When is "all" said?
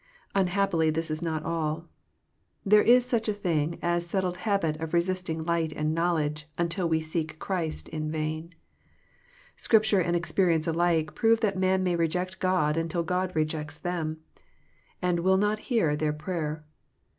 1.43-1.87